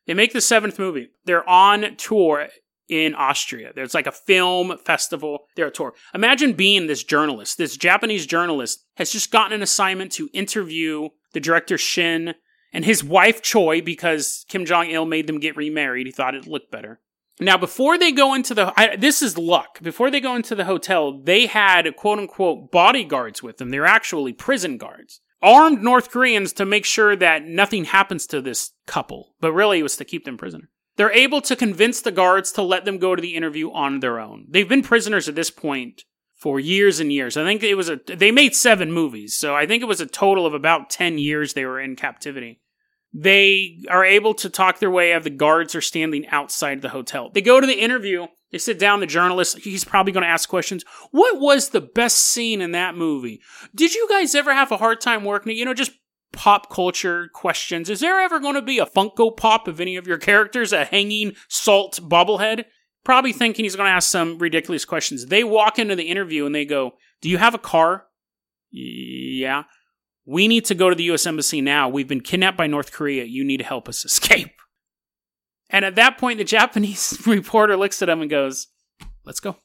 [0.07, 1.09] They make the seventh movie.
[1.25, 2.49] They're on tour
[2.89, 3.73] in Austria.
[3.75, 5.47] There's like a film festival.
[5.57, 5.95] They're a tour.
[6.13, 7.57] Imagine being this journalist.
[7.57, 12.35] This Japanese journalist has just gotten an assignment to interview the director Shin
[12.73, 16.07] and his wife Choi because Kim Jong Il made them get remarried.
[16.07, 17.01] He thought it looked better.
[17.41, 19.81] Now, before they go into the, I, this is luck.
[19.83, 23.71] Before they go into the hotel, they had quote unquote bodyguards with them.
[23.71, 28.73] They're actually prison guards, armed North Koreans to make sure that nothing happens to this
[28.87, 29.35] couple.
[29.41, 30.71] But really, it was to keep them prisoner.
[30.97, 34.21] They're able to convince the guards to let them go to the interview on their
[34.21, 34.47] own.
[34.49, 36.05] They've been prisoners at this point
[36.37, 37.37] for years and years.
[37.37, 40.07] I think it was a, they made seven movies, so I think it was a
[40.07, 42.61] total of about 10 years they were in captivity.
[43.17, 45.23] They are able to talk their way out.
[45.23, 47.31] The guards are standing outside the hotel.
[47.33, 48.27] They go to the interview.
[48.51, 48.99] They sit down.
[48.99, 50.85] The journalist, he's probably going to ask questions.
[51.13, 53.41] What was the best scene in that movie?
[53.75, 55.57] Did you guys ever have a hard time working?
[55.57, 55.93] You know, just
[56.33, 57.89] pop culture questions.
[57.89, 60.85] Is there ever going to be a Funko Pop of any of your characters, a
[60.85, 62.65] hanging salt bobblehead?
[63.05, 65.27] Probably thinking he's going to ask some ridiculous questions.
[65.27, 68.07] They walk into the interview and they go, Do you have a car?
[68.73, 69.65] Yeah.
[70.27, 71.89] We need to go to the US Embassy now.
[71.89, 73.25] We've been kidnapped by North Korea.
[73.25, 74.53] You need to help us escape.
[75.71, 78.69] And at that point, the Japanese reporter looks at him and goes,
[79.25, 79.57] Let's go.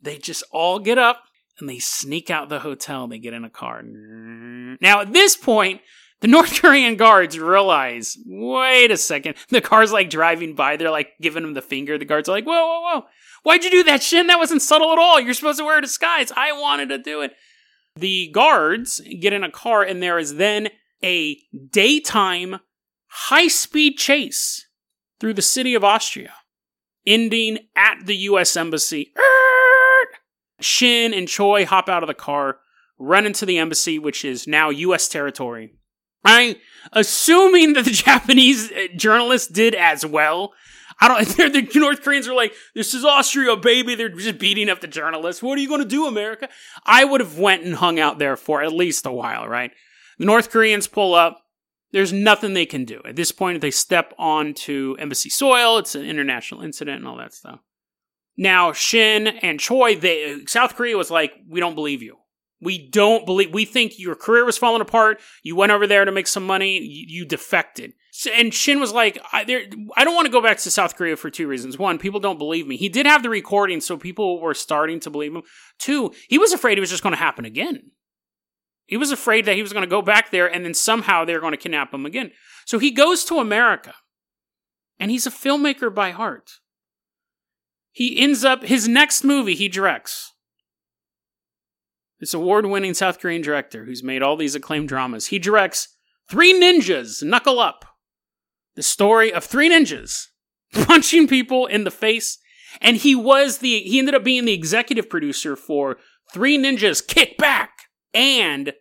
[0.00, 1.22] They just all get up
[1.58, 3.06] and they sneak out the hotel.
[3.06, 3.82] They get in a car.
[3.82, 5.80] Now, at this point,
[6.20, 9.36] the North Korean guards realize, wait a second.
[9.50, 10.76] The car's like driving by.
[10.76, 11.96] They're like giving them the finger.
[11.96, 13.04] The guards are like, whoa, whoa, whoa.
[13.42, 14.26] Why'd you do that, Shin?
[14.26, 15.20] That wasn't subtle at all.
[15.20, 16.32] You're supposed to wear a disguise.
[16.34, 17.34] I wanted to do it.
[17.96, 20.68] The guards get in a car, and there is then
[21.02, 21.38] a
[21.70, 22.60] daytime
[23.06, 24.66] high speed chase
[25.20, 26.34] through the city of Austria,
[27.06, 28.56] ending at the U.S.
[28.56, 29.12] Embassy.
[30.60, 32.58] Shin and Choi hop out of the car,
[32.98, 35.08] run into the embassy, which is now U.S.
[35.08, 35.74] territory.
[36.24, 36.56] I,
[36.92, 40.54] assuming that the Japanese uh, journalists did as well,
[41.00, 41.24] I don't.
[41.74, 45.42] The North Koreans are like, "This is Austria, baby." They're just beating up the journalists.
[45.42, 46.48] What are you going to do, America?
[46.84, 49.70] I would have went and hung out there for at least a while, right?
[50.18, 51.40] The North Koreans pull up.
[51.92, 53.60] There's nothing they can do at this point.
[53.60, 57.60] They step onto embassy soil, it's an international incident and all that stuff.
[58.36, 62.18] Now, Shin and Choi, they South Korea was like, "We don't believe you.
[62.60, 63.52] We don't believe.
[63.52, 65.20] We think your career was falling apart.
[65.42, 66.78] You went over there to make some money.
[66.78, 67.92] You, you defected."
[68.36, 69.62] And Shin was like, I, there,
[69.96, 71.78] I don't want to go back to South Korea for two reasons.
[71.78, 72.76] One, people don't believe me.
[72.76, 75.42] He did have the recording, so people were starting to believe him.
[75.78, 77.90] Two, he was afraid it was just going to happen again.
[78.86, 81.40] He was afraid that he was going to go back there and then somehow they're
[81.40, 82.30] going to kidnap him again.
[82.66, 83.94] So he goes to America,
[85.00, 86.50] and he's a filmmaker by heart.
[87.90, 90.32] He ends up, his next movie he directs.
[92.20, 95.26] This award winning South Korean director who's made all these acclaimed dramas.
[95.26, 95.88] He directs
[96.28, 97.84] Three Ninjas Knuckle Up
[98.76, 100.28] the story of three ninjas
[100.72, 102.38] punching people in the face.
[102.80, 105.96] And he was the, he ended up being the executive producer for
[106.32, 107.70] Three Ninjas Kick Back
[108.12, 108.72] and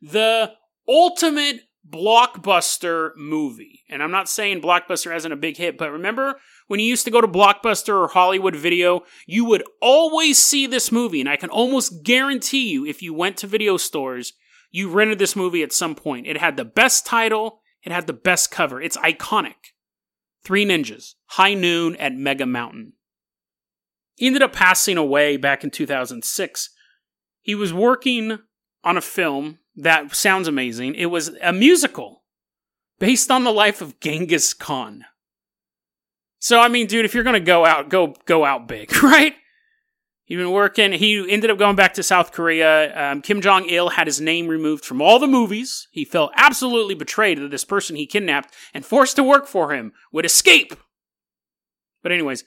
[0.00, 0.52] the
[0.88, 3.82] ultimate blockbuster movie.
[3.90, 6.38] And I'm not saying Blockbuster hasn't a big hit, but remember
[6.68, 10.92] when you used to go to Blockbuster or Hollywood Video, you would always see this
[10.92, 11.20] movie.
[11.20, 14.32] And I can almost guarantee you, if you went to video stores,
[14.70, 16.26] you rented this movie at some point.
[16.26, 18.80] It had the best title, it had the best cover.
[18.80, 19.72] It's iconic.
[20.44, 22.94] Three Ninjas, High Noon at Mega Mountain.
[24.16, 26.70] He ended up passing away back in 2006.
[27.40, 28.38] He was working
[28.84, 30.94] on a film that sounds amazing.
[30.94, 32.24] It was a musical
[32.98, 35.04] based on the life of Genghis Khan.
[36.38, 39.34] So I mean, dude, if you're gonna go out, go go out big, right?
[40.24, 40.92] He'd been working.
[40.92, 42.96] He ended up going back to South Korea.
[42.96, 45.88] Um, Kim Jong il had his name removed from all the movies.
[45.90, 49.92] He felt absolutely betrayed that this person he kidnapped and forced to work for him
[50.12, 50.74] would escape.
[52.02, 52.44] But, anyways,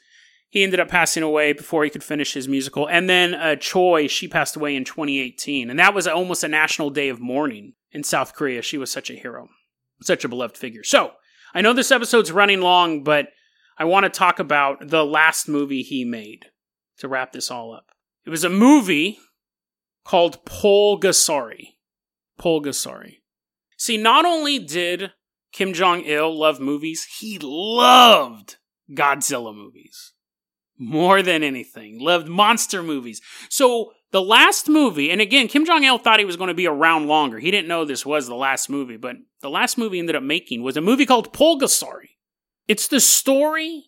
[0.49, 2.88] he ended up passing away before he could finish his musical.
[2.88, 5.69] And then uh, Choi, she passed away in 2018.
[5.69, 8.61] And that was almost a national day of mourning in South Korea.
[8.61, 9.49] She was such a hero,
[10.01, 10.83] such a beloved figure.
[10.83, 11.11] So,
[11.53, 13.29] I know this episode's running long, but
[13.77, 16.45] I want to talk about the last movie he made
[16.99, 17.91] to wrap this all up.
[18.25, 19.19] It was a movie
[20.03, 21.75] called Pulgasari.
[22.39, 23.17] Pulgasari.
[23.77, 25.11] See, not only did
[25.51, 28.57] Kim Jong il love movies, he loved
[28.91, 30.13] Godzilla movies.
[30.77, 31.99] More than anything.
[31.99, 33.21] Loved monster movies.
[33.49, 36.67] So the last movie, and again, Kim Jong il thought he was going to be
[36.67, 37.39] around longer.
[37.39, 40.23] He didn't know this was the last movie, but the last movie he ended up
[40.23, 42.09] making was a movie called Pulgasari.
[42.67, 43.85] It's the story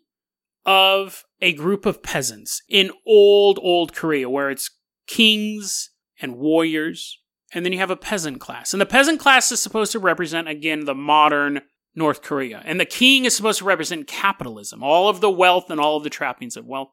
[0.67, 4.69] of a group of peasants in old, old Korea where it's
[5.07, 5.91] kings
[6.21, 7.19] and warriors,
[7.53, 8.73] and then you have a peasant class.
[8.73, 11.61] And the peasant class is supposed to represent, again, the modern
[11.95, 12.61] North Korea.
[12.65, 16.03] And the king is supposed to represent capitalism, all of the wealth and all of
[16.03, 16.89] the trappings of wealth.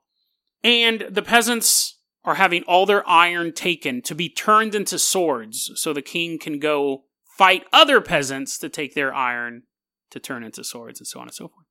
[0.63, 5.93] And the peasants are having all their iron taken to be turned into swords so
[5.93, 7.05] the king can go
[7.37, 9.65] fight other peasants to take their iron
[10.11, 11.67] to turn into swords and so on and so forth.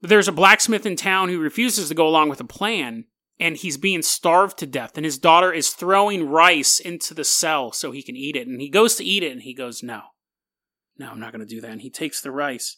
[0.00, 3.04] But there's a blacksmith in town who refuses to go along with the plan
[3.38, 7.72] and he's being starved to death and his daughter is throwing rice into the cell
[7.72, 10.00] so he can eat it and he goes to eat it and he goes no.
[10.98, 11.70] No i'm not going to do that.
[11.70, 12.76] And he takes the rice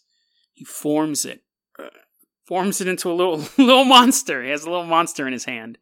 [0.52, 1.42] he forms it
[1.78, 1.88] uh,
[2.44, 4.42] forms it into a little little monster.
[4.42, 5.78] He has a little monster in his hand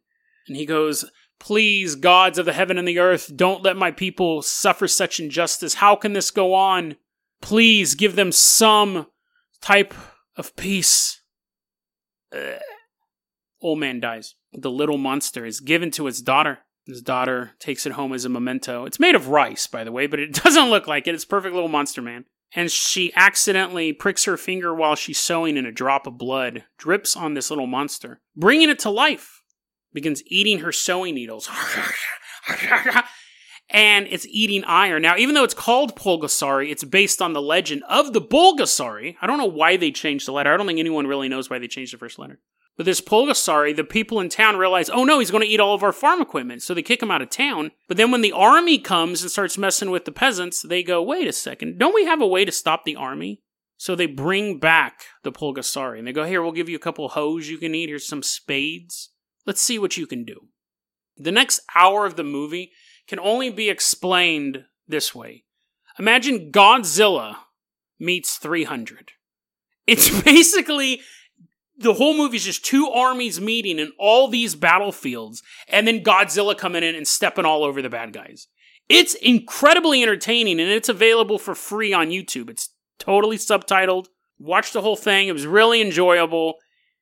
[0.47, 1.05] and he goes
[1.39, 5.75] please gods of the heaven and the earth don't let my people suffer such injustice.
[5.75, 6.97] How can this go on?
[7.41, 9.07] Please give them some
[9.59, 9.95] type
[10.35, 11.20] of peace
[12.35, 12.59] uh,
[13.61, 16.59] old man dies the little monster is given to his daughter.
[16.85, 18.85] His daughter takes it home as a memento.
[18.85, 21.15] It's made of rice, by the way, but it doesn't look like it.
[21.15, 22.25] It's perfect little monster man.
[22.53, 27.15] And she accidentally pricks her finger while she's sewing, and a drop of blood drips
[27.15, 29.41] on this little monster, bringing it to life.
[29.93, 31.49] Begins eating her sewing needles.
[33.71, 35.01] and it's eating iron.
[35.01, 39.15] Now, even though it's called Pulgasari, it's based on the legend of the Bulgasari.
[39.21, 40.53] I don't know why they changed the letter.
[40.53, 42.39] I don't think anyone really knows why they changed the first letter.
[42.77, 45.73] But this Pulgasari, the people in town realize, oh no, he's going to eat all
[45.73, 46.61] of our farm equipment.
[46.63, 47.71] So they kick him out of town.
[47.87, 51.27] But then when the army comes and starts messing with the peasants, they go, wait
[51.27, 53.41] a second, don't we have a way to stop the army?
[53.77, 57.09] So they bring back the Pulgasari and they go, here, we'll give you a couple
[57.09, 57.89] hoes you can eat.
[57.89, 59.09] Here's some spades.
[59.45, 60.47] Let's see what you can do.
[61.17, 62.71] The next hour of the movie
[63.11, 65.43] can only be explained this way.
[65.99, 67.35] Imagine Godzilla
[67.99, 69.11] meets 300.
[69.85, 71.01] It's basically
[71.77, 76.57] the whole movie is just two armies meeting in all these battlefields, and then Godzilla
[76.57, 78.47] coming in and stepping all over the bad guys.
[78.87, 82.49] It's incredibly entertaining, and it's available for free on YouTube.
[82.49, 84.05] It's totally subtitled.
[84.39, 85.27] Watch the whole thing.
[85.27, 86.59] It was really enjoyable,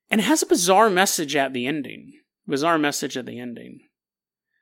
[0.09, 2.13] and it has a bizarre message at the ending.
[2.47, 3.81] Bizarre message at the ending,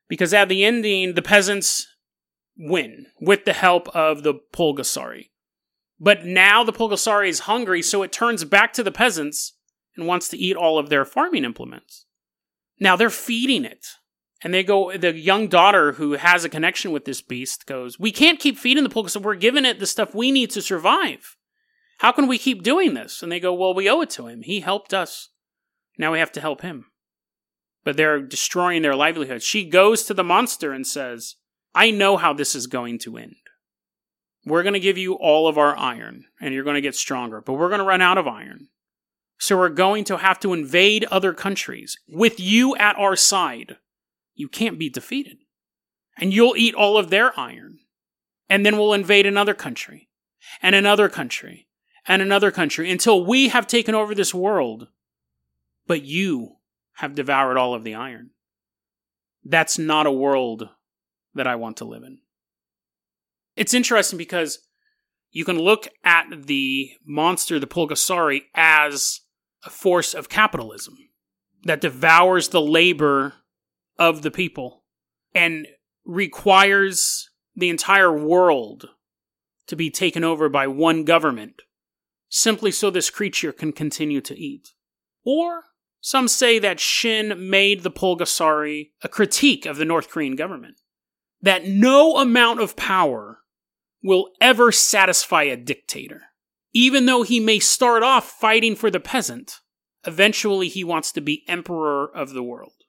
[0.08, 1.88] because at the ending, the peasants
[2.58, 5.30] win with the help of the Pulgasari.
[6.00, 9.54] But now the Pulgasari is hungry, so it turns back to the peasants
[9.96, 12.06] and wants to eat all of their farming implements.
[12.80, 13.88] Now they're feeding it.
[14.44, 18.12] And they go, the young daughter who has a connection with this beast goes, We
[18.12, 21.36] can't keep feeding the pulga, so we're giving it the stuff we need to survive.
[22.00, 23.24] How can we keep doing this?
[23.24, 24.44] And they go, Well, we owe it to him.
[24.44, 25.30] He helped us.
[25.98, 26.86] Now we have to help him.
[27.88, 29.42] But they're destroying their livelihood.
[29.42, 31.36] She goes to the monster and says,
[31.74, 33.38] I know how this is going to end.
[34.46, 37.40] We're going to give you all of our iron, and you're going to get stronger,
[37.40, 38.68] but we're going to run out of iron.
[39.40, 43.78] So we're going to have to invade other countries with you at our side.
[44.36, 45.38] You can't be defeated.
[46.18, 47.78] And you'll eat all of their iron.
[48.50, 50.10] And then we'll invade another country,
[50.62, 51.70] and another country,
[52.06, 54.90] and another country until we have taken over this world.
[55.88, 56.57] But you
[56.98, 58.32] have devoured all of the iron.
[59.44, 60.70] That's not a world
[61.36, 62.20] that I want to live in.
[63.56, 64.60] It's interesting because
[65.32, 69.22] you can look at the monster, the Pulgasari, as
[69.64, 70.96] a force of capitalism
[71.64, 73.34] that devours the labor
[74.00, 74.84] of the people
[75.36, 75.68] and
[76.04, 78.90] requires the entire world
[79.68, 81.62] to be taken over by one government
[82.30, 84.70] simply so this creature can continue to eat.
[85.24, 85.66] Or
[86.08, 90.80] some say that Shin made the Pulgasari a critique of the North Korean government.
[91.42, 93.40] That no amount of power
[94.02, 96.22] will ever satisfy a dictator.
[96.72, 99.60] Even though he may start off fighting for the peasant,
[100.06, 102.86] eventually he wants to be emperor of the world.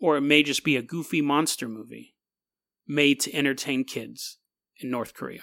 [0.00, 2.14] Or it may just be a goofy monster movie
[2.86, 4.38] made to entertain kids
[4.80, 5.42] in North Korea.